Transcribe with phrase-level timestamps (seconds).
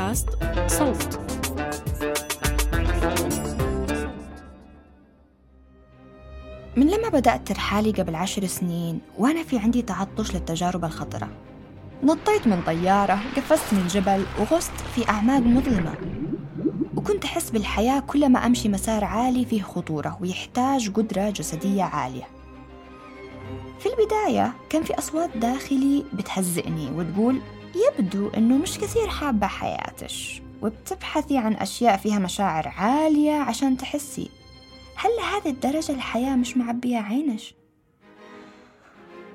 [0.00, 0.28] بودكاست
[0.66, 1.20] صوت.
[6.76, 11.28] من لما بدأت ترحالي قبل عشر سنين وأنا في عندي تعطش للتجارب الخطرة.
[12.02, 15.94] نطيت من طيارة قفزت من جبل وغصت في أعماق مظلمة.
[16.96, 22.28] وكنت أحس بالحياة كلما أمشي مسار عالي فيه خطورة ويحتاج قدرة جسدية عالية.
[23.78, 27.40] في البداية كان في أصوات داخلي بتهزئني وتقول
[27.74, 30.10] يبدو أنه مش كثير حابة حياتك
[30.62, 34.30] وبتبحثي عن أشياء فيها مشاعر عالية عشان تحسي
[34.96, 37.40] هل لهذه الدرجة الحياة مش معبية عينك؟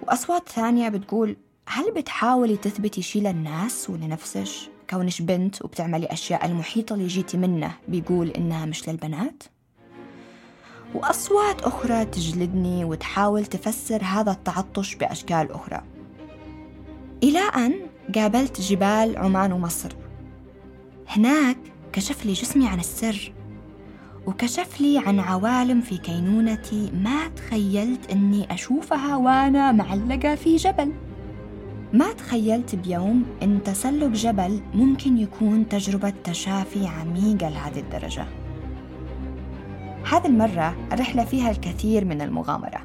[0.04, 7.08] وأصوات ثانية بتقول هل بتحاولي تثبتي شي للناس ولنفسك؟ كونش بنت وبتعملي أشياء المحيط اللي
[7.08, 9.44] جيتي منه بيقول إنها مش للبنات؟
[10.96, 15.82] وأصوات أخرى تجلدني وتحاول تفسر هذا التعطش بأشكال أخرى
[17.24, 17.85] إلى أن
[18.16, 19.90] قابلت جبال عمان ومصر.
[21.08, 21.58] هناك
[21.94, 23.34] كشف لي جسمي عن السر
[24.26, 30.92] وكشف لي عن عوالم في كينونتي ما تخيلت أني أشوفها وأنا معلقة في جبل.
[31.94, 38.26] ما تخيلت بيوم أن تسلق جبل ممكن يكون تجربة تشافي عميقة لهذه الدرجة.
[40.12, 42.82] هذه المرة الرحلة فيها الكثير من المغامرة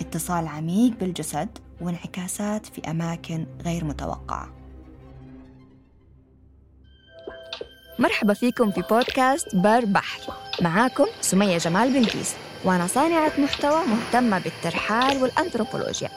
[0.00, 1.48] اتصال عميق بالجسد
[1.80, 4.61] وانعكاسات في أماكن غير متوقعة.
[8.02, 10.20] مرحبا فيكم في بودكاست بر بحر.
[10.60, 16.08] معاكم سمية جمال بلقيس وأنا صانعة محتوى مهتمة بالترحال والأنثروبولوجيا.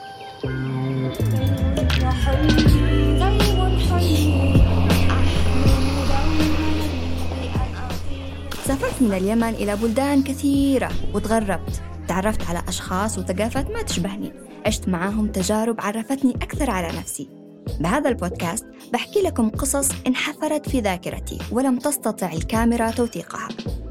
[8.64, 11.82] سافرت من اليمن إلى بلدان كثيرة وتغربت.
[12.08, 14.32] تعرفت على أشخاص وثقافات ما تشبهني.
[14.66, 17.45] عشت معاهم تجارب عرفتني أكثر على نفسي.
[17.80, 23.48] بهذا البودكاست بحكي لكم قصص انحفرت في ذاكرتي ولم تستطع الكاميرا توثيقها.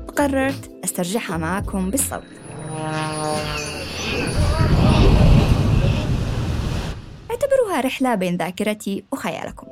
[0.07, 2.23] فقررت أسترجعها معكم بالصوت.
[7.31, 9.67] اعتبروها رحلة بين ذاكرتي وخيالكم.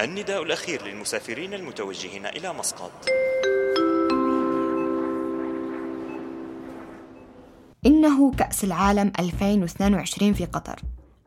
[0.00, 2.92] النداء الأخير للمسافرين المتوجهين إلى مسقط.
[7.86, 10.80] إنه كأس العالم 2022 في قطر.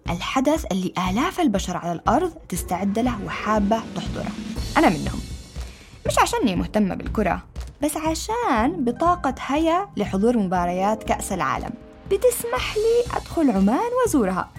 [0.09, 4.31] الحدث اللي آلاف البشر على الأرض تستعد له وحابة تحضره.
[4.77, 5.19] أنا منهم.
[6.07, 7.43] مش عشاني مهتمة بالكرة
[7.83, 11.71] بس عشان بطاقة هيا لحضور مباريات كأس العالم.
[12.11, 14.49] بتسمح لي أدخل عمان وأزورها.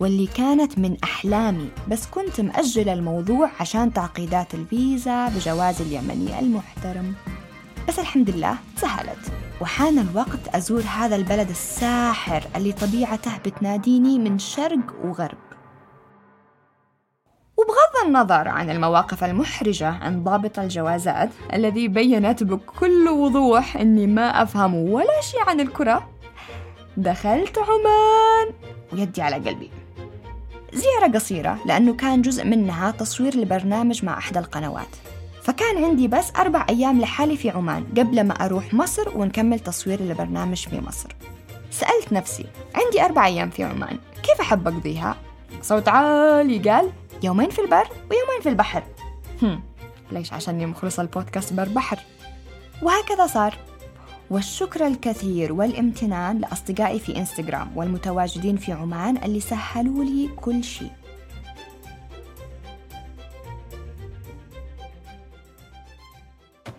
[0.00, 7.14] واللي كانت من أحلامي بس كنت مأجلة الموضوع عشان تعقيدات الفيزا بجواز اليمني المحترم.
[7.88, 9.32] بس الحمد لله سهلت.
[9.60, 15.38] وحان الوقت أزور هذا البلد الساحر اللي طبيعته بتناديني من شرق وغرب.
[17.56, 24.74] وبغض النظر عن المواقف المحرجة عند ضابط الجوازات الذي بينت بكل وضوح أني ما أفهم
[24.74, 26.10] ولا شيء عن الكرة
[26.96, 28.54] دخلت عمان.
[28.92, 29.70] ويدي على قلبي.
[30.72, 34.96] زيارة قصيرة لأنه كان جزء منها تصوير لبرنامج مع أحد القنوات.
[35.46, 40.68] فكان عندي بس أربع أيام لحالي في عمان قبل ما أروح مصر ونكمل تصوير البرنامج
[40.68, 41.08] في مصر
[41.70, 45.16] سألت نفسي عندي أربع أيام في عمان كيف أحب أقضيها؟
[45.62, 46.90] صوت عالي قال
[47.22, 48.82] يومين في البر ويومين في البحر
[49.42, 49.62] هم.
[50.12, 51.98] ليش عشاني مخلصة البودكاست بر بحر
[52.82, 53.54] وهكذا صار
[54.30, 60.90] والشكر الكثير والامتنان لأصدقائي في إنستغرام والمتواجدين في عمان اللي سهلوا لي كل شيء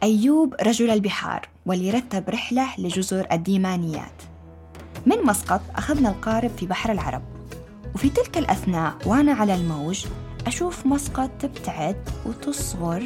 [0.07, 4.21] أيوب رجل البحار واللي رتب رحلة لجزر الديمانيات.
[5.05, 7.21] من مسقط أخذنا القارب في بحر العرب.
[7.95, 10.05] وفي تلك الأثناء وأنا على الموج
[10.47, 13.03] أشوف مسقط تبتعد وتصغر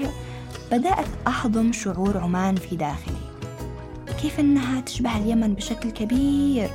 [0.72, 3.22] بدأت أهضم شعور عمان في داخلي.
[4.21, 6.69] كيف أنها تشبه اليمن بشكل كبير؟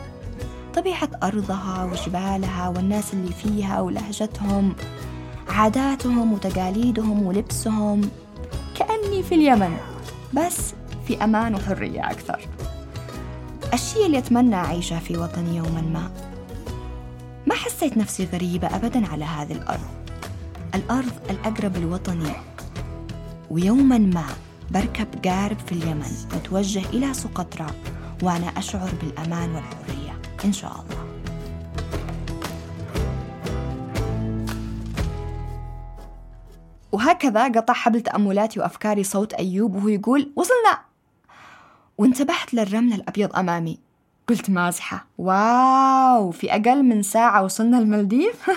[0.74, 4.74] طبيعة أرضها وجبالها والناس اللي فيها ولهجتهم
[5.48, 8.00] عاداتهم وتقاليدهم ولبسهم.
[8.74, 9.95] كأني في اليمن.
[10.34, 10.74] بس
[11.06, 12.48] في أمان وحرية أكثر.
[13.74, 16.10] الشيء اللي أتمنى أعيشه في وطني يوما ما.
[17.46, 19.88] ما حسيت نفسي غريبة أبدا على هذه الأرض.
[20.74, 22.32] الأرض الأقرب لوطني.
[23.50, 24.24] ويوما ما
[24.70, 27.66] بركب قارب في اليمن واتوجه إلى سقطرى
[28.22, 30.12] وأنا أشعر بالأمان والحرية.
[30.44, 30.85] إن شاء الله.
[36.96, 40.80] وهكذا قطع حبل تأملاتي وأفكاري صوت أيوب وهو يقول وصلنا!
[41.98, 43.78] وانتبهت للرمل الأبيض أمامي.
[44.28, 48.50] قلت مازحة واو في أقل من ساعة وصلنا المالديف.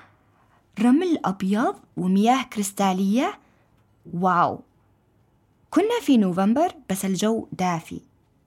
[0.84, 3.38] رمل أبيض ومياه كريستالية.
[4.14, 4.60] واو.
[5.70, 8.00] كنا في نوفمبر بس الجو دافي.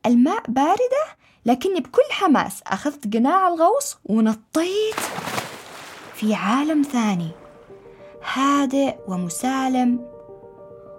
[0.05, 1.05] الماء باردة
[1.45, 4.99] لكني بكل حماس أخذت قناع الغوص ونطيت
[6.15, 7.38] في عالم ثاني.
[8.33, 9.99] هادئ ومسالم.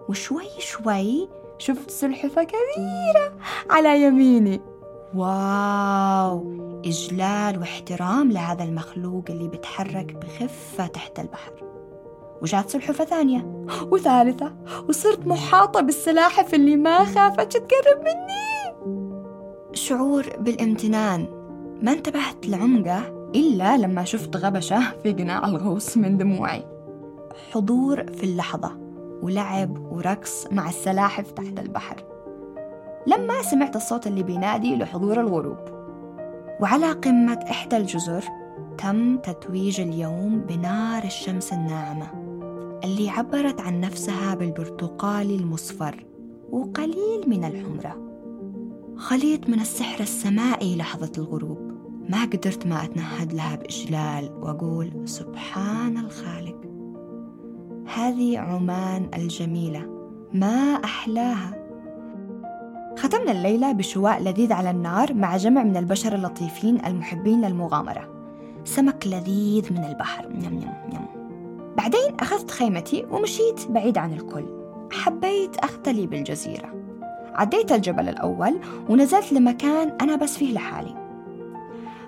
[0.08, 1.28] وشوي شوي
[1.58, 3.32] شفت سلحفة كبيرة
[3.70, 4.60] على يميني.
[5.14, 6.60] واو!
[6.84, 11.52] إجلال واحترام لهذا المخلوق اللي بيتحرك بخفة تحت البحر.
[12.42, 14.52] وجات سلحفة ثانية وثالثة
[14.88, 18.74] وصرت محاطة بالسلاحف اللي ما خافت تقرب مني.
[19.72, 21.26] شعور بالامتنان.
[21.82, 26.64] ما انتبهت لعمقه إلا لما شفت غبشة في قناع الغوص من دموعي.
[27.52, 28.78] حضور في اللحظة
[29.22, 32.04] ولعب ورقص مع السلاحف تحت البحر.
[33.06, 35.58] لما سمعت الصوت اللي بينادي لحضور الغروب.
[36.60, 38.24] وعلى قمة إحدى الجزر
[38.78, 42.06] تم تتويج اليوم بنار الشمس الناعمة
[42.84, 46.06] اللي عبرت عن نفسها بالبرتقالي المصفر
[46.50, 47.96] وقليل من الحمرة.
[48.96, 51.70] خليط من السحر السمائي لحظة الغروب.
[52.08, 56.69] ما قدرت ما أتنهد لها بإجلال وأقول سبحان الخالق.
[57.94, 59.86] هذه عمان الجميلة.
[60.32, 61.56] ما أحلاها.
[62.98, 68.08] ختمنا الليلة بشواء لذيذ على النار مع جمع من البشر اللطيفين المحبين للمغامرة.
[68.64, 70.28] سمك لذيذ من البحر.
[70.28, 71.06] نم نم نم
[71.76, 74.44] بعدين أخذت خيمتي ومشيت بعيد عن الكل.
[74.92, 76.74] حبيت أختلي بالجزيرة.
[77.34, 80.94] عديت الجبل الأول ونزلت لمكان أنا بس فيه لحالي.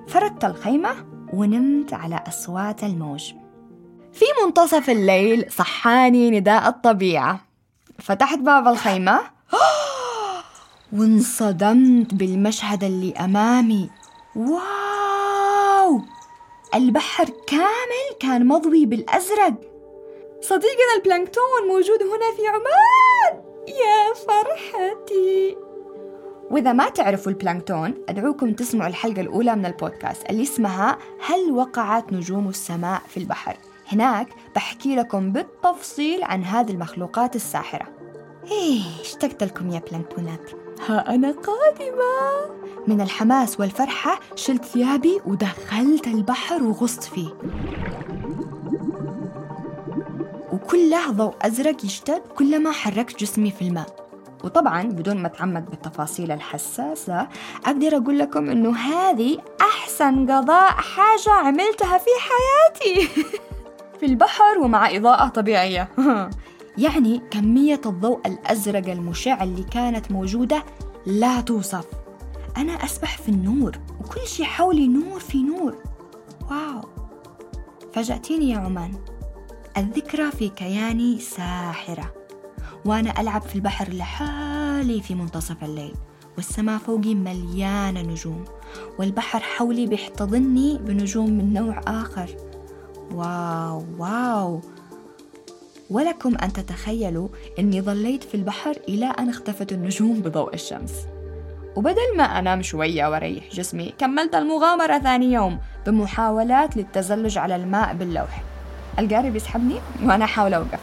[0.08, 0.90] فردت الخيمة
[1.34, 3.32] ونمت على أصوات الموج.
[4.12, 7.40] في منتصف الليل صحاني نداء الطبيعة.
[7.98, 9.20] فتحت باب الخيمة.
[10.96, 13.90] وانصدمت بالمشهد اللي أمامي.
[14.36, 16.00] Wow!
[16.74, 19.54] البحر كامل كان مضوي بالأزرق.
[20.40, 23.42] صديقنا البلانكتون موجود هنا في عمان.
[23.68, 25.56] يا فرحتي!
[26.50, 32.48] وإذا ما تعرفوا البلانكتون أدعوكم تسمعوا الحلقة الأولى من البودكاست اللي اسمها هل وقعت نجوم
[32.48, 33.56] السماء في البحر؟
[33.92, 37.86] هناك بحكي لكم بالتفصيل عن هذه المخلوقات الساحرة.
[38.50, 40.50] إيه اشتقت لكم يا بلانكتونات
[40.86, 42.52] ها أنا قادمة.
[42.86, 47.28] من الحماس والفرحة شلت ثيابي ودخلت البحر وغصت فيه.
[50.52, 54.02] وكله ضوء أزرق يشتد كلما حركت جسمي في الماء.
[54.44, 57.28] وطبعا بدون ما أتعمد بالتفاصيل الحساسة
[57.66, 63.08] أقدر أقول لكم إنه هذه أحسن قضاء حاجة عملتها في حياتي.
[64.02, 65.88] في البحر ومع إضاءة طبيعية.
[66.84, 70.64] يعني كمية الضوء الأزرق المشع اللي كانت موجودة
[71.06, 71.86] لا توصف.
[72.56, 75.76] أنا أسبح في النور وكل شي حولي نور في نور.
[76.50, 76.80] واو.
[77.92, 78.92] فاجأتيني يا عمان.
[79.76, 82.14] الذكرى في كياني ساحرة.
[82.84, 85.94] وأنا ألعب في البحر لحالي في منتصف الليل.
[86.36, 88.44] والسماء فوقي مليانة نجوم.
[88.98, 92.51] والبحر حولي بيحتضني بنجوم من نوع آخر.
[93.14, 94.60] واو واو.
[95.90, 97.28] ولكم أن تتخيلوا
[97.58, 100.92] أني ظليت في البحر إلى أن اختفت النجوم بضوء الشمس.
[101.76, 108.42] وبدل ما أنام شوية وأريح جسمي كملت المغامرة ثاني يوم بمحاولات للتزلج على الماء باللوح.
[108.98, 110.80] القارب بيسحبني وأنا أحاول أوقف.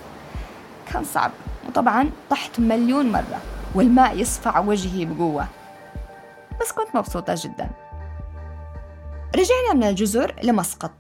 [0.94, 1.32] كان صعب
[1.68, 3.42] وطبعا طحت مليون مرة
[3.76, 5.48] والماء يصفع وجهي بقوة.
[6.62, 7.70] بس كنت مبسوطة جدا.
[9.36, 10.92] رجعنا من الجزر لمسقط.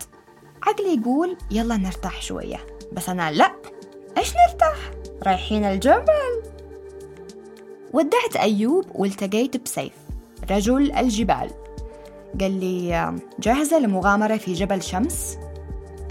[0.68, 2.58] عقلي يقول يلا نرتاح شوية
[2.94, 3.51] بس أنا لا.
[4.18, 4.78] إيش نرتاح؟
[5.24, 6.44] رايحين الجبل.
[7.94, 9.94] ودعت أيوب والتقيت بسيف
[10.51, 11.50] رجل الجبال.
[12.42, 15.38] قال لي جاهزة لمغامرة في جبل شمس؟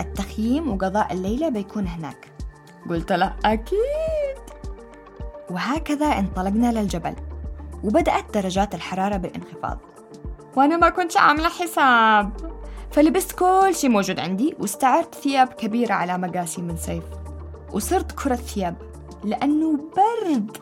[0.01, 2.29] التخييم وقضاء الليلة بيكون هناك.
[2.91, 4.39] قلت له أكيد.
[5.51, 7.15] وهكذا انطلقنا للجبل
[7.85, 9.79] وبدأت درجات الحرارة بالانخفاض.
[10.57, 12.31] وأنا ما كنت عاملة حساب.
[12.91, 17.05] فلبست كل شي موجود عندي واستعرت ثياب كبيرة على مقاسي من سيف.
[17.73, 18.77] وصرت كرة ثياب
[19.25, 20.57] لأنه برد.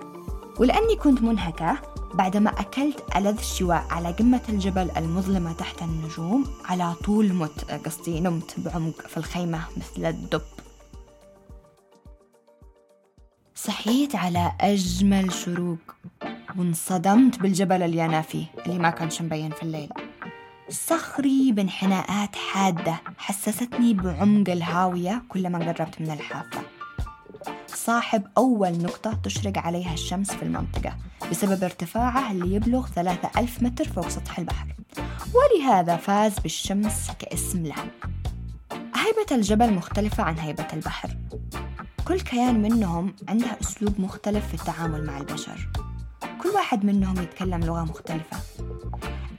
[0.58, 1.78] ولأني كنت منهكة
[2.14, 8.60] بعدما أكلت ألذ شواء على قمة الجبل المظلمة تحت النجوم على طول مت قصدي نمت
[8.60, 10.42] بعمق في الخيمة مثل الدب.
[13.54, 15.78] صحيت على أجمل شروق
[16.58, 19.88] وانصدمت بالجبل اللي أنا فيه اللي ما كانش مبين في الليل.
[20.70, 26.60] صخري بانحناءات حادة حسستني بعمق الهاوية كلما قربت من الحافة.
[27.66, 30.96] صاحب أول نقطة تشرق عليها الشمس في المنطقة
[31.30, 34.74] بسبب ارتفاعه اللي يبلغ 3000 متر فوق سطح البحر.
[35.34, 37.90] ولهذا فاز بالشمس كاسم له
[38.74, 41.16] هيبة الجبل مختلفة عن هيبة البحر.
[42.08, 45.68] كل كيان منهم عنده أسلوب مختلف في التعامل مع البشر.
[46.42, 48.36] كل واحد منهم يتكلم لغة مختلفة.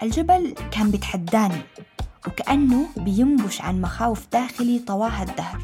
[0.02, 1.62] الجبل كان بيتحداني
[2.28, 5.62] وكأنه بينبش عن مخاوف داخلي طواها الدهر.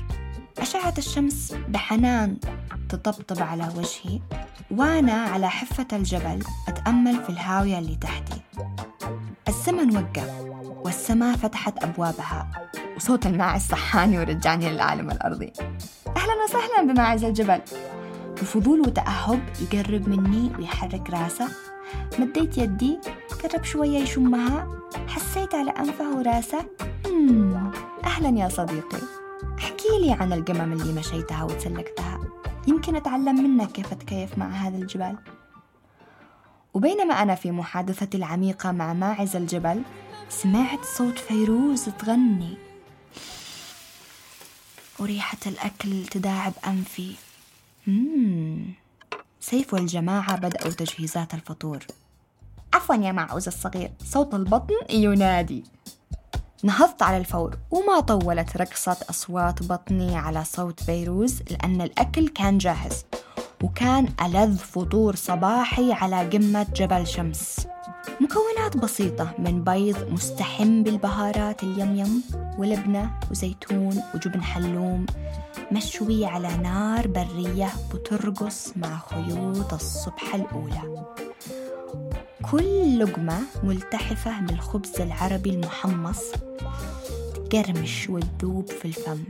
[0.58, 2.38] أشعة الشمس بحنان
[2.90, 4.20] تطبطب على وجهي
[4.72, 8.42] وأنا على حفة الجبل أتأمل في الهاوية اللي تحتي.
[9.48, 10.30] الزمن وقف
[10.86, 15.54] والسماء فتحت أبوابها وصوت الماعز صحاني ورجعني للعالم الأرضي.
[16.18, 17.62] أهلا وسهلا بماعز الجبل.
[18.42, 21.48] بفضول وتأهب يقرب مني ويحرك راسه.
[22.20, 23.00] مديت يدي
[23.44, 24.68] قرب شوية يشمها.
[25.08, 26.66] حسيت على أنفه وراسه.
[28.04, 29.02] أهلا يا صديقي.
[29.60, 32.20] احكي لي عن القمم اللي مشيتها وتسلقتها.
[32.68, 35.18] يمكن أتعلم منك كيف أتكيف مع هذا الجبال.
[36.74, 39.82] وبينما أنا في محادثتي العميقة مع ماعز الجبل
[40.30, 42.58] سمعت صوت فيروز تغني.
[45.00, 47.16] وريحة الأكل تداعب أنفي.
[47.88, 48.66] مم.
[49.40, 51.86] سيف والجماعة بدأوا تجهيزات الفطور.
[52.84, 55.64] عفوا يا معوز الصغير صوت البطن ينادي.
[56.64, 63.06] نهضت على الفور وما طولت رقصة أصوات بطني على صوت فيروز لأن الأكل كان جاهز
[63.64, 67.68] وكان ألذ فطور صباحي على قمة جبل شمس.
[68.22, 72.24] مكونات بسيطة من بيض مستحم بالبهارات اليميم
[72.58, 75.06] ولبنة وزيتون وجبن حلوم
[75.72, 81.06] مشوي على نار برية بترقص مع خيوط الصبح الأولى.
[82.52, 86.22] كل لقمة ملتحفة بالخبز العربي المحمص
[87.36, 89.24] تقرمش وتذوب في الفم.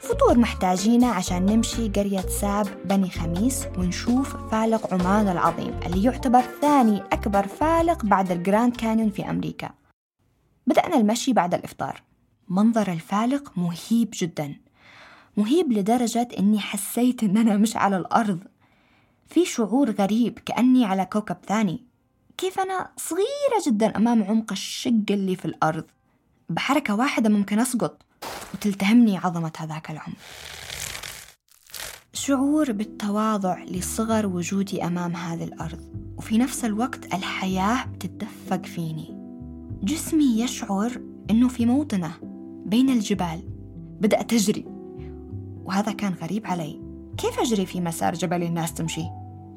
[0.00, 7.02] فطور محتاجينه عشان نمشي قرية ساب بني خميس ونشوف فالق عمان العظيم اللي يعتبر ثاني
[7.12, 9.70] أكبر فالق بعد الجراند كانيون في أمريكا.
[10.66, 12.02] بدأنا المشي بعد الإفطار.
[12.48, 14.54] منظر الفالق مهيب جدا.
[15.36, 18.40] مهيب لدرجة إني حسيت إن أنا مش على الأرض.
[19.26, 21.93] في شعور غريب كأني على كوكب ثاني.
[22.38, 25.84] كيف أنا صغيرة جدا أمام عمق الشق اللي في الأرض؟
[26.48, 28.02] بحركة واحدة ممكن أسقط
[28.54, 30.16] وتلتهمني عظمة هذاك العمر.
[32.12, 35.80] شعور بالتواضع لصغر وجودي أمام هذه الأرض
[36.16, 39.18] وفي نفس الوقت الحياة بتتدفق فيني.
[39.82, 41.00] جسمي يشعر
[41.30, 42.12] أنه في موطنة
[42.66, 43.42] بين الجبال
[44.00, 44.64] بدأت أجري
[45.64, 46.80] وهذا كان غريب علي.
[47.18, 49.04] كيف أجري في مسار جبل الناس تمشي؟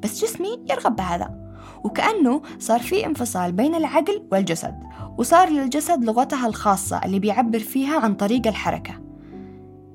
[0.03, 1.46] بس جسمي يرغب بهذا.
[1.83, 4.75] وكأنه صار في انفصال بين العقل والجسد
[5.17, 8.93] وصار للجسد لغتها الخاصة اللي بيعبر فيها عن طريق الحركة.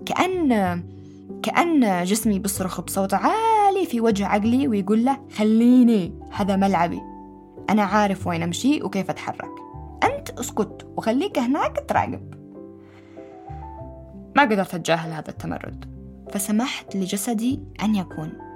[0.06, 0.82] كأن
[1.42, 7.00] كأن جسمي بيصرخ بصوت عالي في وجه عقلي ويقول له خليني هذا ملعبي.
[7.70, 9.50] أنا عارف وين أمشي وكيف أتحرك.
[10.04, 12.34] أنت أسكت وخليك هناك تراقب.
[14.36, 15.84] ما قدرت أتجاهل هذا التمرد
[16.32, 18.51] فسمحت لجسدي أن يكون.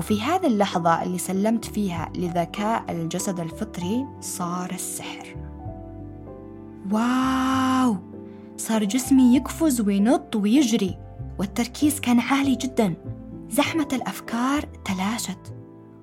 [0.00, 5.36] وفي هذه اللحظة اللي سلمت فيها لذكاء الجسد الفطري صار السحر.
[6.90, 7.96] واو!
[8.56, 10.98] صار جسمي يقفز وينط ويجري
[11.38, 12.94] والتركيز كان عالي جدا.
[13.50, 15.54] زحمة الأفكار تلاشت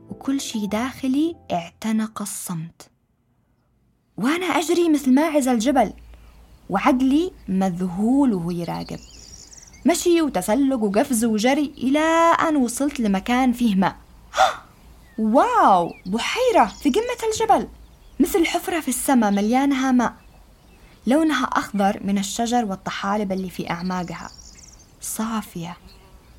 [0.09, 2.89] وكل شي داخلي اعتنق الصمت.
[4.17, 5.93] وأنا أجري مثل ماعز الجبل
[6.69, 8.99] وعقلي مذهول وهو يراقب.
[9.85, 13.95] مشي وتسلق وقفز وجري إلى أن وصلت لمكان فيه ماء.
[15.17, 15.93] واو!
[16.05, 17.67] بحيرة في قمة الجبل.
[18.19, 20.13] مثل حفرة في السماء مليانها ماء.
[21.07, 24.29] لونها أخضر من الشجر والطحالب اللي في أعماقها.
[25.01, 25.77] صافية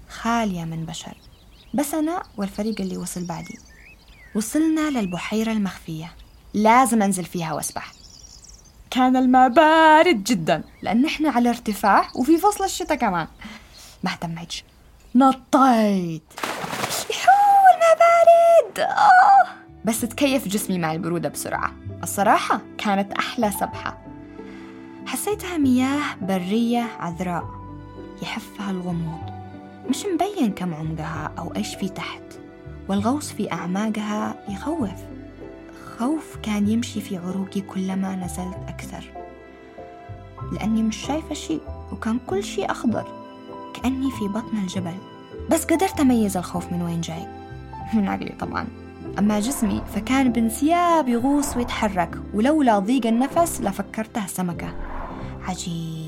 [0.08, 1.14] خالية من بشر.
[1.74, 3.58] بس أنا والفريق اللي وصل بعدي.
[4.34, 6.12] وصلنا للبحيرة المخفية.
[6.54, 7.97] لازم أنزل فيها وأسبح.
[8.98, 10.62] كان الماء بارد جدا.
[10.82, 13.26] لأن إحنا على ارتفاع وفي فصل الشتاء كمان.
[14.02, 14.64] ما اهتمتش.
[15.14, 16.22] نطيت.
[17.10, 17.30] يحو
[17.74, 18.80] الماء بارد.
[18.80, 19.48] آه.
[19.84, 21.72] بس تكيف جسمي مع البرودة بسرعة.
[22.02, 23.98] الصراحة كانت أحلى سبحة
[25.06, 27.44] حسيتها مياه برية عذراء.
[28.22, 29.30] يحفها الغموض.
[29.88, 32.22] مش مبين كم عمقها أو إيش في تحت.
[32.88, 34.90] والغوص في أعماقها يخوف.
[35.98, 39.04] خوف كان يمشي في عروقي كلما نزلت أكثر.
[40.52, 41.60] لأني مش شايفة شيء
[41.92, 43.06] وكان كل شيء أخضر
[43.74, 44.94] كأني في بطن الجبل.
[45.50, 47.26] بس قدرت أميز الخوف من وين جاي.
[47.94, 48.66] من عقلي طبعا.
[49.18, 54.74] أما جسمي فكان بانسياب يغوص ويتحرك ولولا ضيق النفس لفكرته سمكة.
[55.48, 56.07] عجيب.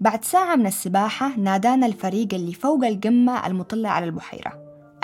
[0.00, 4.52] بعد ساعة من السباحة نادانا الفريق اللي فوق القمة المطلة على البحيرة.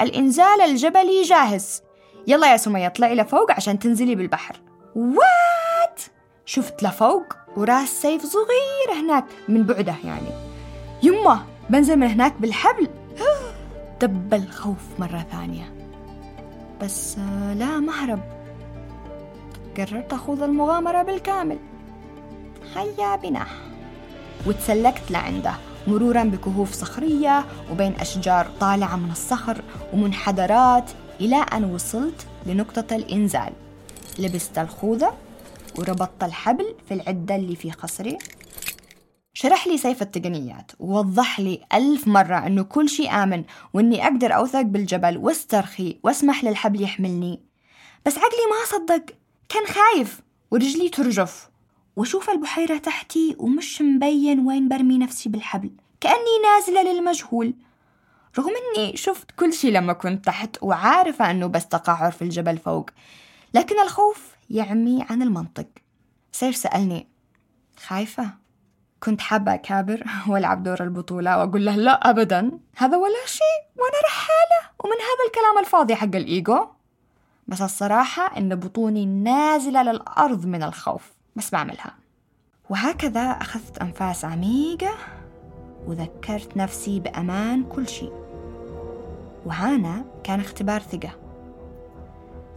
[0.01, 1.83] الإنزال الجبلي جاهز.
[2.27, 4.61] يلا يا سمية اطلعي لفوق عشان تنزلي بالبحر.
[4.97, 6.01] وات؟
[6.45, 7.25] شفت لفوق
[7.57, 10.29] وراس سيف صغير هناك من بعده يعني.
[11.03, 12.89] يمه بنزل من هناك بالحبل.
[14.01, 15.75] دب الخوف مرة ثانية.
[16.83, 18.21] بس آه، لا ما هرب.
[19.77, 21.59] قررت أخوض المغامرة بالكامل.
[22.77, 23.47] هيا بنا.
[24.47, 25.55] وتسلقت لعنده
[25.87, 33.53] مرورا بكهوف صخرية وبين أشجار طالعة من الصخر ومنحدرات إلى أن وصلت لنقطة الإنزال.
[34.19, 35.15] لبست الخوذة
[35.79, 38.19] وربطت الحبل في العدة اللي في خصري.
[39.35, 40.73] شرح لي سيف التقنيات.
[40.79, 46.83] ووضح لي ألف مرة أنه كل شيء آمن وأني أقدر أوثق بالجبل واسترخي وأسمح للحبل
[46.83, 47.41] يحملني.
[48.07, 49.05] بس عقلي ما صدق.
[49.49, 50.21] كان خايف
[50.51, 51.49] ورجلي ترجف.
[51.97, 55.71] وأشوف البحيرة تحتي ومش مبين وين برمي نفسي بالحبل
[56.01, 57.54] كأني نازلة للمجهول.
[58.39, 62.91] رغم أني شفت كل شي لما كنت تحت وعارفة أنه بس تقعر في الجبل فوق
[63.54, 65.67] لكن الخوف يعمي عن المنطق.
[66.33, 67.09] سيف سألني
[67.87, 68.30] خايفة؟
[69.00, 72.59] كنت حابة أكابر وألعب دور البطولة وأقول له لا أبدا.
[72.76, 74.71] هذا ولا شيء وأنا رحالة.
[74.85, 76.67] ومن هذا الكلام الفاضي حق الإيجو.
[77.49, 81.14] بس الصراحة إن بطوني نازلة للأرض من الخوف.
[81.36, 81.94] بس بعملها.
[82.70, 84.94] وهكذا أخذت أنفاس عميقة
[85.86, 88.12] وذكرت نفسي بأمان كل شيء.
[89.47, 91.10] وهانا كان اختبار ثقة.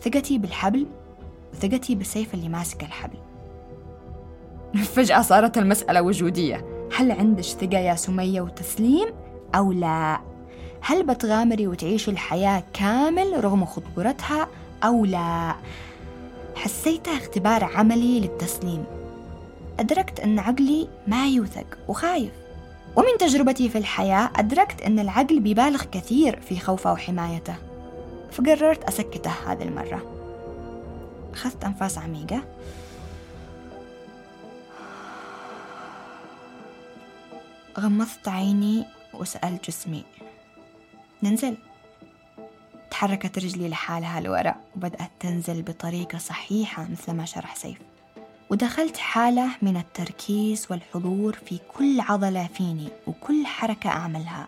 [0.01, 0.87] ثقتي بالحبل
[1.53, 3.17] وثقتي بالسيف اللي ماسك الحبل.
[4.95, 6.65] فجأة صارت المسألة وجودية.
[6.97, 9.07] هل عندك ثقة يا سمية وتسليم
[9.55, 10.19] أو لا؟
[10.81, 14.47] هل بتغامري وتعيشي الحياة كامل رغم خطورتها
[14.83, 15.55] أو لا؟
[16.57, 18.85] حسيتها اختبار عملي للتسليم.
[19.79, 22.31] أدركت أن عقلي ما يوثق وخايف.
[22.95, 27.55] ومن تجربتي في الحياة أدركت أن العقل بيبالغ كثير في خوفه وحمايته.
[28.31, 30.13] فقررت أسكته هذه المرة.
[31.33, 32.43] أخذت أنفاس عميقة.
[37.79, 40.03] غمضت عيني وسألت جسمي.
[41.23, 41.57] ننزل.
[42.91, 47.77] تحركت رجلي لحالها لورا وبدأت تنزل بطريقة صحيحة مثل ما شرح سيف.
[48.49, 54.47] ودخلت حالة من التركيز والحضور في كل عضلة فيني وكل حركة أعملها.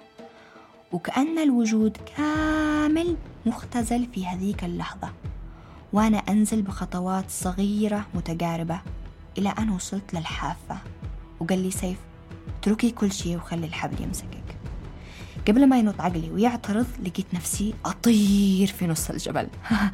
[0.92, 5.10] وكأن الوجود كامل مختزل في هذيك اللحظة.
[5.94, 8.82] وأنا أنزل بخطوات صغيرة متقاربة
[9.38, 10.78] إلى أن وصلت للحافة.
[11.40, 11.98] وقال لي سيف
[12.60, 14.59] اتركي كل شيء وخلي الحبل يمسكك.
[15.50, 19.48] قبل ما ينط عقلي ويعترض لقيت نفسي أطير في نص الجبل.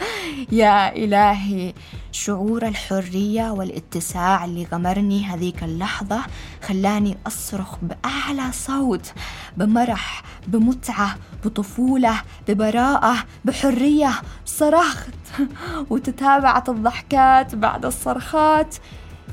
[0.51, 1.73] يا إلهي
[2.11, 6.21] شعور الحرية والاتساع اللي غمرني هذيك اللحظة
[6.63, 9.13] خلاني أصرخ بأعلى صوت
[9.57, 13.15] بمرح بمتعة بطفولة ببراءة
[13.45, 14.11] بحرية
[14.45, 15.13] صرخت
[15.89, 18.75] وتتابعت الضحكات بعد الصرخات.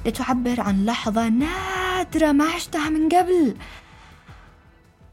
[0.07, 3.55] لتعبر عن لحظة نادرة ما عشتها من قبل.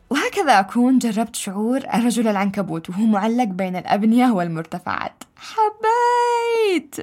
[0.09, 5.23] وهكذا أكون جربت شعور الرجل العنكبوت وهو معلق بين الأبنية والمرتفعات.
[5.35, 6.95] حبيت!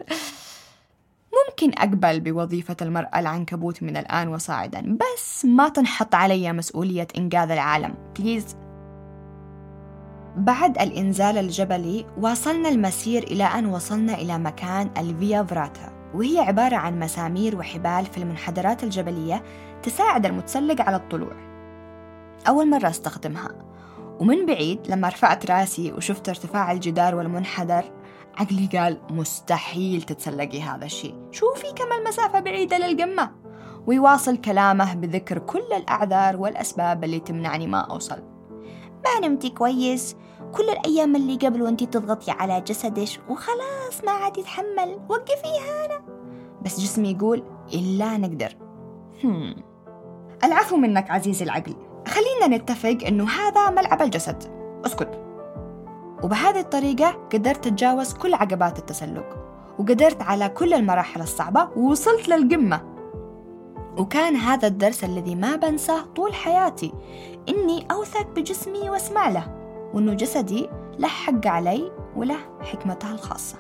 [1.49, 7.95] ممكن أقبل بوظيفة المرأة العنكبوت من الآن وصاعدا بس ما تنحط علي مسؤولية إنقاذ العالم
[8.19, 8.57] بليز
[10.37, 16.99] بعد الإنزال الجبلي واصلنا المسير إلى أن وصلنا إلى مكان الفيا فراتا وهي عبارة عن
[16.99, 19.43] مسامير وحبال في المنحدرات الجبلية
[19.83, 21.46] تساعد المتسلق على الطلوع.
[22.49, 23.49] أول مرة أستخدمها.
[24.21, 27.85] ومن بعيد لما رفعت رأسي وشفت ارتفاع الجدار والمنحدر
[28.37, 31.15] عقلي قال مستحيل تتسلقي هذا الشيء.
[31.31, 33.31] شوفي كم المسافة بعيدة للقمة.
[33.87, 38.23] ويواصل كلامه بذكر كل الأعذار والأسباب اللي تمنعني ما أوصل.
[39.05, 40.17] ما نمتي كويس.
[40.55, 45.01] كل الأيام اللي قبل وانتي تضغطي على جسدك وخلاص ما عاد يتحمل.
[45.09, 46.03] وقفيها أنا
[46.63, 47.43] بس جسمي يقول
[47.75, 48.57] إلا نقدر.
[49.25, 49.55] هم.
[50.45, 51.77] العفو منك عزيزي العقل.
[52.07, 54.43] خلينا نتفق إنه هذا ملعب الجسد.
[54.87, 55.21] أسكت.
[56.23, 59.37] وبهذه الطريقة قدرت أتجاوز كل عقبات التسلق
[59.79, 62.81] وقدرت على كل المراحل الصعبة ووصلت للقمة.
[63.99, 66.93] وكان هذا الدرس الذي ما بنساه طول حياتي
[67.49, 69.55] إني أوثق بجسمي وأسمع له
[69.95, 73.57] وإنه جسدي له حق علي وله حكمته الخاصة.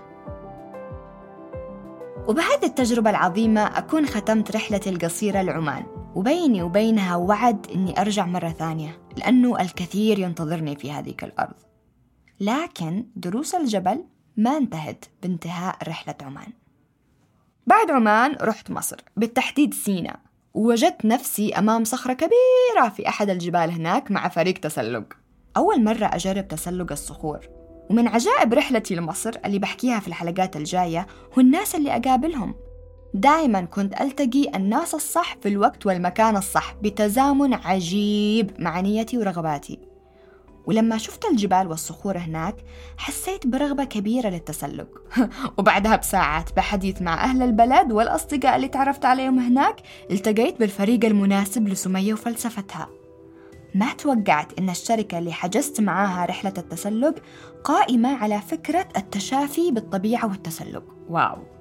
[2.28, 5.95] وبهذه التجربة العظيمة أكون ختمت رحلتي القصيرة لعمان.
[6.16, 11.54] وبيني وبينها وعد إني أرجع مرة ثانية لأنه الكثير ينتظرني في هذيك الأرض.
[12.40, 14.04] لكن دروس الجبل
[14.36, 16.52] ما انتهت بانتهاء رحلة عمان.
[17.66, 20.16] بعد عمان رحت مصر بالتحديد سينا
[20.54, 25.04] ووجدت نفسي أمام صخرة كبيرة في أحد الجبال هناك مع فريق تسلق.
[25.56, 27.48] أول مرة أجرب تسلق الصخور.
[27.90, 32.54] ومن عجائب رحلتي لمصر اللي بحكيها في الحلقات الجاية هو الناس اللي أقابلهم.
[33.16, 39.78] دائما كنت ألتقي الناس الصح في الوقت والمكان الصح بتزامن عجيب مع نيتي ورغباتي.
[40.66, 42.56] ولما شفت الجبال والصخور هناك
[42.96, 44.88] حسيت برغبة كبيرة للتسلق.
[45.58, 52.12] وبعدها بساعات بحديث مع أهل البلد والأصدقاء اللي تعرفت عليهم هناك التقيت بالفريق المناسب لسمية
[52.12, 52.88] وفلسفتها.
[53.74, 57.14] ما توقعت إن الشركة اللي حجزت معاها رحلة التسلق
[57.64, 60.84] قائمة على فكرة التشافي بالطبيعة والتسلق.
[61.08, 61.55] واو.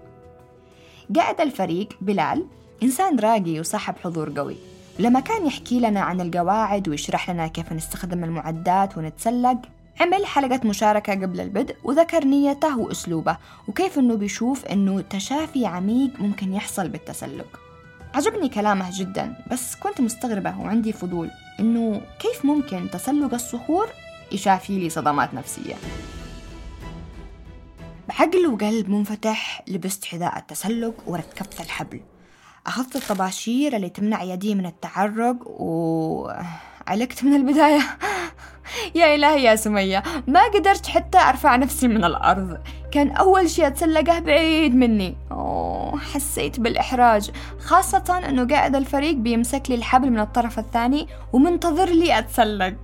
[1.16, 2.46] قائد الفريق بلال
[2.84, 4.58] إنسان راقي وصاحب حضور قوي.
[5.00, 9.58] لما كان يحكي لنا عن القواعد ويشرح لنا كيف نستخدم المعدات ونتسلق
[10.02, 13.38] عمل حلقة مشاركة قبل البدء وذكر نيته وأسلوبه
[13.68, 17.60] وكيف أنه بيشوف أنه تشافي عميق ممكن يحصل بالتسلق.
[18.14, 23.88] عجبني كلامه جدا بس كنت مستغربة وعندي فضول أنه كيف ممكن تسلق الصخور
[24.32, 25.76] يشافي لي صدمات نفسية.
[28.08, 32.02] بعقل وقلب منفتح لبست حذاء التسلق وركبت الحبل.
[32.68, 37.82] أخذت الطباشير اللي تمنع يدي من التعرق وعلقت من البداية.
[38.96, 42.58] يا إلهي يا سمية ما قدرت حتى أرفع نفسي من الأرض.
[42.92, 45.18] كان أول شيء أتسلقه بعيد مني.
[45.32, 47.32] أوه حسيت بالإحراج.
[47.60, 52.76] خاصة أنه قاعد الفريق بيمسك لي الحبل من الطرف الثاني ومنتظر لي أتسلق.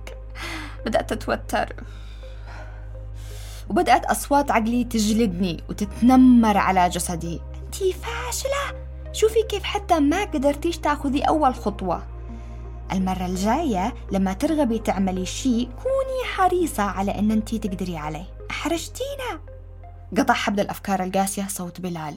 [0.86, 1.72] بدأت أتوتر.
[3.70, 7.40] وبدأت أصوات عقلي تجلدني وتتنمر على جسدي.
[7.64, 8.82] أنتي فاشلة!
[9.12, 12.02] شوفي كيف حتى ما قدرتيش تاخذي أول خطوة.
[12.92, 18.24] المرة الجاية لما ترغبي تعملي شيء كوني حريصة على أن أنت تقدري عليه.
[18.50, 19.40] أحرجتينا!
[20.18, 22.14] قطع حبل الأفكار القاسية صوت بلال.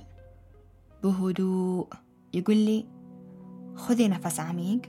[1.04, 1.88] بهدوء.
[2.34, 2.86] يقول لي
[3.76, 4.82] خذي نفس عميق.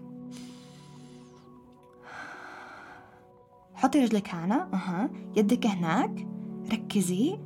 [3.75, 4.69] حطي رجلك هنا.
[4.75, 5.11] أها.
[5.37, 6.27] يدك هناك.
[6.73, 7.39] ركزي.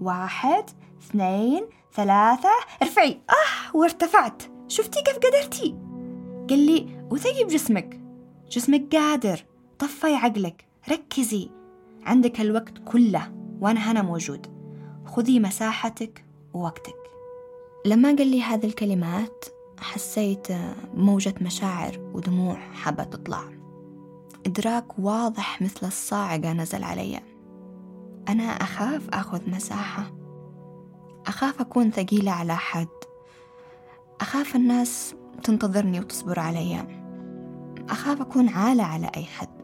[0.00, 0.64] واحد
[1.02, 2.48] اثنين ثلاثة.
[2.82, 3.20] ارفعي.
[3.30, 4.42] آه وارتفعت.
[4.68, 5.76] شفتي كيف قدرتي؟
[6.50, 8.00] قال لي وثقي بجسمك
[8.50, 9.44] جسمك قادر.
[9.78, 10.66] طفي عقلك.
[10.90, 11.50] ركزي.
[12.06, 14.46] عندك الوقت كله وأنا هنا موجود.
[15.06, 16.96] خذي مساحتك ووقتك.
[17.86, 19.44] لما قال لي هذه الكلمات
[19.78, 20.46] حسيت
[20.94, 23.44] موجة مشاعر ودموع حابة تطلع.
[24.46, 27.20] إدراك واضح مثل الصاعقة نزل علي.
[28.28, 30.12] أنا أخاف أخذ مساحة.
[31.26, 32.88] أخاف أكون ثقيلة على حد.
[34.20, 36.86] أخاف الناس تنتظرني وتصبر علي.
[37.88, 39.58] أخاف أكون عالة على أي حد.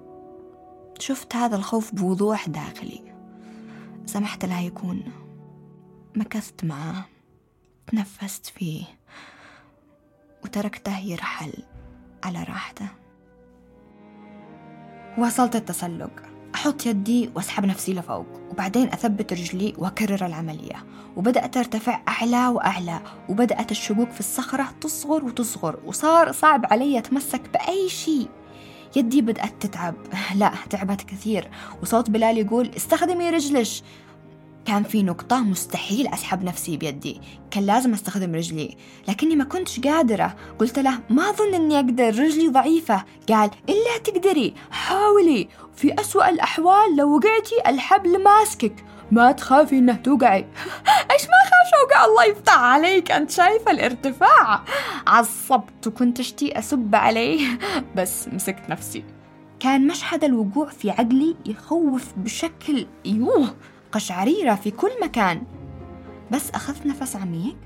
[0.99, 3.15] شفت هذا الخوف بوضوح داخلي.
[4.07, 5.03] سمحت له يكون.
[6.17, 7.05] مكثت معاه
[7.87, 8.85] تنفست فيه.
[10.45, 11.53] وتركته يرحل
[12.25, 12.89] على راحته.
[15.19, 16.34] واصلت التسلق.
[16.55, 20.85] أحط يدي وأسحب نفسي لفوق وبعدين أثبت رجلي وأكرر العملية.
[21.17, 27.89] وبدأت أرتفع أعلى وأعلى وبدأت الشقوق في الصخرة تصغر وتصغر وصار صعب علي أتمسك بأي
[27.89, 28.29] شيء.
[28.97, 29.95] يدي بدأت تتعب.
[30.41, 31.51] لا تعبت كثير.
[31.83, 33.83] وصوت بلال يقول استخدمي رجلش
[34.65, 37.21] كان في نقطة مستحيل أسحب نفسي بيدي.
[37.51, 38.77] كان لازم أستخدم رجلي.
[39.09, 40.37] لكني ما كنتش قادرة.
[40.59, 43.05] قلت له ما أظن أني أقدر رجلي ضعيفة.
[43.29, 45.49] قال إلا تقدري حاولي.
[45.77, 48.85] في أسوأ الأحوال لو وقعتي الحبل ماسكك.
[49.11, 50.47] ما تخافي إنه توقعي.
[51.11, 53.11] إيش ما خاف اوقع الله يفتح عليك.
[53.11, 54.61] أنت شايفة الارتفاع.
[55.07, 57.59] عصبت وكنت أشتي أسب عليه.
[57.97, 59.05] بس مسكت نفسي.
[59.61, 63.55] كان مشهد الوقوع في عقلي يخوف بشكل يوه
[63.93, 65.43] قشعريرة في كل مكان.
[66.31, 67.57] بس أخذت نفس عميق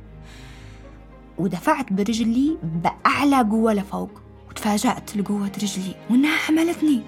[1.38, 4.10] ودفعت برجلي بأعلى قوة لفوق.
[4.50, 5.94] وتفاجأت لقوة رجلي.
[6.10, 7.02] وإنها حملتني.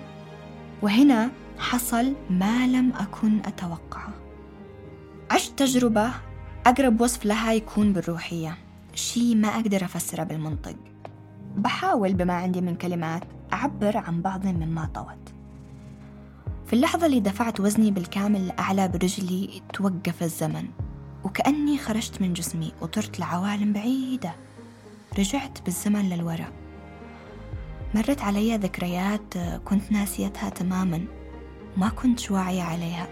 [0.83, 4.13] وهنا حصل ما لم أكن أتوقعه.
[5.31, 6.11] عشت تجربة
[6.67, 8.59] أقرب وصف لها يكون بالروحية.
[8.95, 10.77] شي ما أقدر أفسره بالمنطق.
[11.57, 15.35] بحاول بما عندي من كلمات أعبر عن بعض مما طوت.
[16.67, 20.69] في اللحظة اللي دفعت وزني بالكامل لأعلى برجلي توقف الزمن.
[21.25, 24.33] وكأني خرجت من جسمي وطرت لعوالم بعيدة.
[25.19, 26.53] رجعت بالزمن للوراء.
[27.95, 31.05] مرت علي ذكريات كنت ناسيتها تماما
[31.77, 33.09] وما كنت واعية عليها.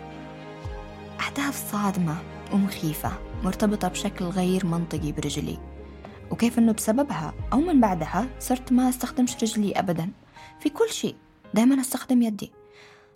[1.21, 2.17] أحداث صادمة
[2.53, 3.13] ومخيفة
[3.45, 5.59] مرتبطة بشكل غير منطقي برجلي.
[6.31, 10.11] وكيف أنه بسببها أو من بعدها صرت ما أستخدمش رجلي أبدا.
[10.61, 11.15] في كل شيء
[11.55, 12.53] دائما أستخدم يدي.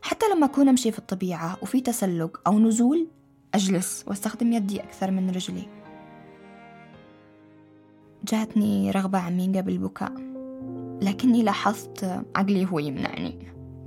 [0.03, 3.07] حتى لما أكون أمشي في الطبيعة وفي تسلق أو نزول
[3.55, 5.68] أجلس وأستخدم يدي أكثر من رجلي.
[8.25, 10.32] جاتني رغبة عميقة بالبكاء.
[11.03, 13.35] لكني لاحظت عقلي هو يمنعني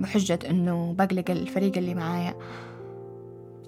[0.00, 2.34] بحجة أنه بقلق الفريق اللي معايا.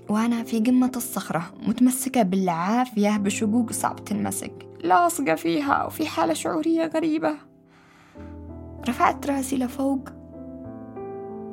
[0.09, 7.35] وأنا في قمة الصخرة متمسكة بالعافية بشقوق صعب تنمسك لاصقة فيها وفي حالة شعورية غريبة.
[8.89, 10.09] رفعت رأسي لفوق.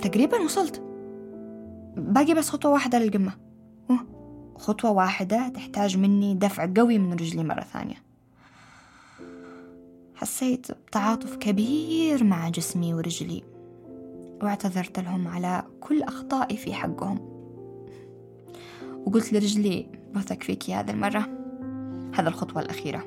[0.02, 0.82] تقريبا وصلت.
[1.98, 3.32] باقي بس خطوة واحدة للقمة.
[4.58, 8.05] خطوة واحدة تحتاج مني دفع قوي من رجلي مرة ثانية.
[10.16, 13.44] حسيت بتعاطف كبير مع جسمي ورجلي.
[14.44, 17.20] واعتذرت لهم على كل أخطائي في حقهم.
[19.06, 21.30] وقلت لرجلي بثق فيك هذه المرة.
[22.14, 23.04] هذا الخطوة الأخيرة.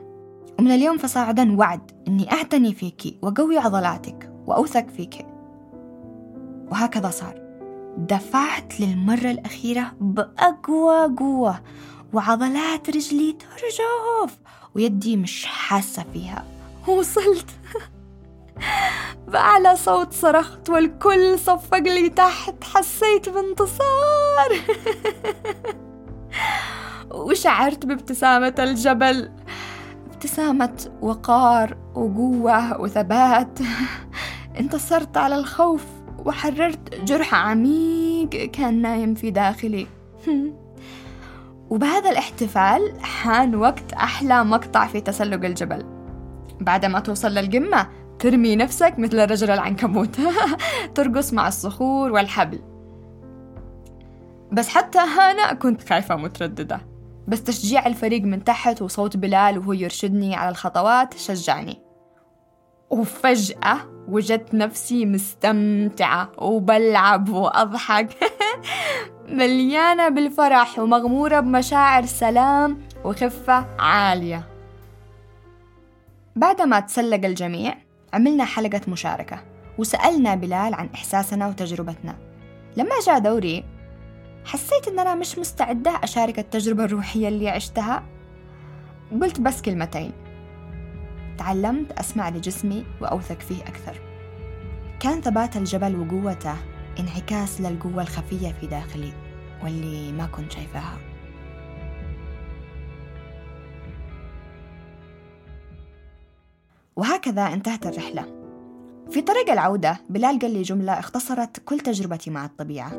[0.59, 5.27] ومن اليوم فصاعدا وعد أني أعتني فيك وأقوي عضلاتك وأوثق فيك.
[6.71, 7.49] وهكذا صار.
[7.99, 11.61] دفعت للمرة الأخيرة بأقوى قوة
[12.13, 14.39] وعضلات رجلي ترجف
[14.75, 16.58] ويدي مش حاسة فيها.
[16.89, 17.51] وصلت
[19.29, 24.49] بأعلى صوت صرخت والكل صفق لي تحت حسيت بانتصار.
[27.11, 29.31] وشعرت بابتسامة الجبل
[30.13, 33.59] ابتسامة وقار وقوة وثبات.
[34.61, 35.85] انتصرت على الخوف
[36.19, 39.87] وحررت جرح عميق كان نايم في داخلي.
[41.71, 45.98] وبهذا الاحتفال حان وقت أحلى مقطع في تسلق الجبل.
[46.61, 50.17] بعد ما توصل للقمة ترمي نفسك مثل الرجل العنكبوت.
[50.95, 52.61] ترقص مع الصخور والحبل.
[54.53, 56.81] بس حتى هنا كنت خايفة مترددة.
[57.29, 61.83] بس تشجيع الفريق من تحت وصوت بلال وهو يرشدني على الخطوات شجعني.
[62.91, 63.77] وفجأة
[64.09, 68.09] وجدت نفسي مستمتعة وبلعب وأضحك.
[69.29, 74.58] مليانة بالفرح ومغمورة بمشاعر سلام وخفة عالية.
[76.39, 77.75] بعدما تسلق الجميع
[78.13, 79.45] عملنا حلقة مشاركة
[79.79, 82.19] وسألنا بلال عن إحساسنا وتجربتنا.
[82.77, 83.65] لما جاء دوري
[84.45, 88.03] حسيت إن أنا مش مستعدة أشارك التجربة الروحية اللي عشتها.
[89.23, 90.13] قلت بس كلمتين.
[91.39, 94.01] تعلمت أسمع لجسمي وأوثق فيه أكثر.
[95.01, 96.55] كان ثبات الجبل وقوته
[97.01, 99.13] انعكاس للقوة الخفية في داخلي
[99.65, 101.08] واللي ما كنت شايفاها.
[106.99, 108.25] وهكذا انتهت الرحلة.
[109.11, 112.93] في طريق العودة بلال قال لي جملة اختصرت كل تجربتي مع الطبيعة.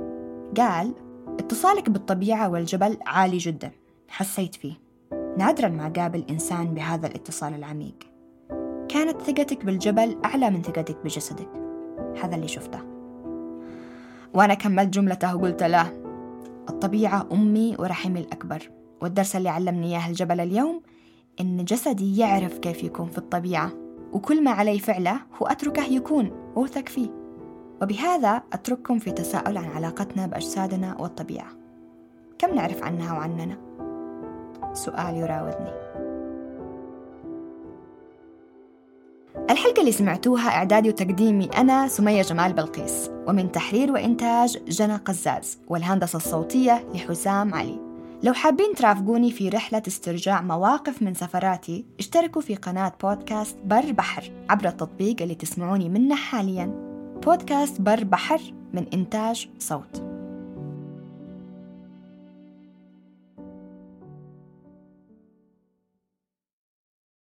[0.57, 0.93] قال
[1.39, 3.71] اتصالك بالطبيعة والجبل عالي جدا.
[4.07, 4.73] حسيت فيه.
[5.38, 7.95] نادرا ما قابل إنسان بهذا الاتصال العميق.
[8.89, 11.49] كانت ثقتك بالجبل أعلى من ثقتك بجسدك.
[12.23, 12.79] هذا اللي شفته.
[14.33, 15.91] وأنا كملت جملته وقلت له
[16.69, 18.71] الطبيعة أمي ورحمي الأكبر.
[19.01, 20.81] والدرس اللي علمني إياه الجبل اليوم
[21.41, 23.88] إن جسدي يعرف كيف يكون في الطبيعة.
[24.13, 27.09] وكل ما علي فعله هو أتركه يكون وأوثق فيه.
[27.81, 31.51] وبهذا أترككم في تساؤل عن علاقتنا بأجسادنا والطبيعة.
[32.39, 33.57] كم نعرف عنها وعننا؟
[34.73, 35.71] سؤال يراودني.
[39.49, 46.17] الحلقة اللي سمعتوها إعدادي وتقديمي أنا سمية جمال بلقيس ومن تحرير وإنتاج جنى قزاز والهندسة
[46.17, 47.88] الصوتية لحسام علي.
[48.23, 54.32] لو حابين ترافقوني في رحلة استرجاع مواقف من سفراتي اشتركوا في قناة بودكاست بر بحر
[54.49, 56.65] عبر التطبيق اللي تسمعوني منه حاليا.
[57.25, 58.41] بودكاست بر بحر
[58.73, 60.18] من إنتاج صوت.